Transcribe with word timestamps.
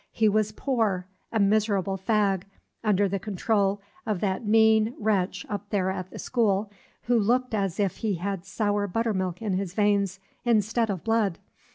He 0.11 0.27
was 0.27 0.51
poor, 0.51 1.05
a 1.31 1.39
miserable 1.39 1.95
fag, 1.95 2.41
under 2.83 3.07
the 3.07 3.19
control 3.19 3.83
of 4.03 4.19
that 4.21 4.43
mean 4.43 4.95
wretch 4.97 5.45
up 5.47 5.69
there 5.69 5.91
at 5.91 6.09
the 6.09 6.17
school, 6.17 6.71
who 7.03 7.19
looked 7.19 7.53
as 7.53 7.79
if 7.79 7.97
he 7.97 8.15
had 8.15 8.43
sour 8.43 8.87
buttermilk 8.87 9.43
in 9.43 9.53
his 9.53 9.75
veins 9.75 10.19
instead 10.43 10.89
of 10.89 11.03
blood. 11.03 11.37